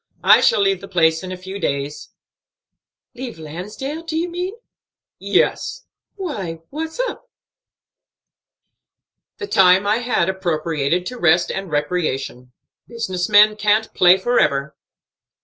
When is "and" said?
11.51-11.69